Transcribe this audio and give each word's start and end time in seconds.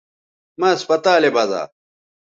مہ 0.59 0.67
اسپتالے 0.75 1.29
بزا 1.35 1.61